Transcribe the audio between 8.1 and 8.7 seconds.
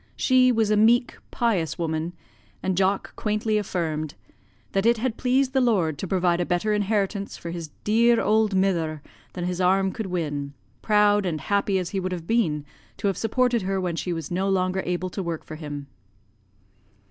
auld